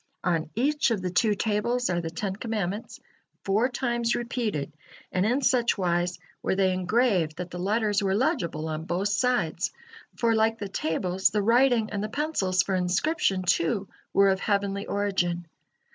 On 0.23 0.49
each 0.55 0.89
of 0.89 1.03
the 1.03 1.11
two 1.11 1.35
tables 1.35 1.87
are 1.91 2.01
the 2.01 2.09
Ten 2.09 2.35
Commandments, 2.35 2.99
four 3.43 3.69
times 3.69 4.15
repeated, 4.15 4.71
and 5.11 5.27
in 5.27 5.43
such 5.43 5.77
wise 5.77 6.17
were 6.41 6.55
they 6.55 6.73
engraved 6.73 7.35
that 7.37 7.51
the 7.51 7.59
letters 7.59 8.01
were 8.01 8.15
legible 8.15 8.67
on 8.67 8.85
both 8.85 9.09
sides, 9.09 9.71
for, 10.15 10.33
like 10.33 10.57
the 10.57 10.67
tables, 10.69 11.29
the 11.29 11.43
writing 11.43 11.91
and 11.91 12.03
the 12.03 12.09
pencils 12.09 12.63
for 12.63 12.73
inscription, 12.73 13.43
too, 13.43 13.87
were 14.11 14.29
of 14.29 14.39
heavenly 14.39 14.87
origin. 14.87 15.45